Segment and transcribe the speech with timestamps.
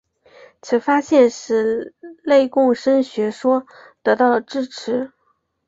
[0.63, 1.93] 此发现使
[2.25, 3.67] 内共生学说
[4.01, 5.11] 得到了支持。